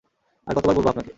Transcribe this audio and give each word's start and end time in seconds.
আর 0.47 0.53
কতবার 0.55 0.75
বলব 0.75 0.87
আপনাকে? 0.87 1.09